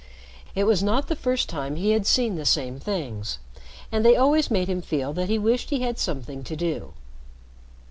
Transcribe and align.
It 0.55 0.63
was 0.63 0.81
not 0.81 1.09
the 1.09 1.15
first 1.15 1.47
time 1.47 1.75
he 1.75 1.91
had 1.91 2.07
seen 2.07 2.33
the 2.33 2.43
same 2.43 2.79
things, 2.79 3.37
and 3.91 4.03
they 4.03 4.15
always 4.15 4.49
made 4.49 4.67
him 4.67 4.81
feel 4.81 5.13
that 5.13 5.29
he 5.29 5.37
wished 5.37 5.69
he 5.69 5.81
had 5.83 5.99
something 5.99 6.43
to 6.43 6.55
do. 6.55 6.93